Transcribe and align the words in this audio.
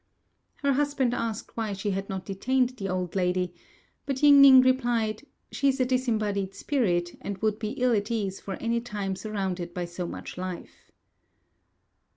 Her 0.63 0.73
husband 0.73 1.13
asked 1.13 1.55
why 1.55 1.73
she 1.73 1.91
had 1.91 2.09
not 2.09 2.25
detained 2.25 2.69
the 2.69 2.89
old 2.89 3.15
lady; 3.15 3.53
but 4.07 4.23
Ying 4.23 4.41
ning 4.41 4.61
replied, 4.61 5.27
"She 5.51 5.67
is 5.67 5.79
a 5.79 5.85
disembodied 5.85 6.55
spirit, 6.55 7.15
and 7.21 7.37
would 7.37 7.59
be 7.59 7.73
ill 7.73 7.91
at 7.93 8.09
ease 8.09 8.39
for 8.39 8.55
any 8.55 8.81
time 8.81 9.15
surrounded 9.15 9.75
by 9.75 9.85
so 9.85 10.07
much 10.07 10.39
life." 10.39 10.89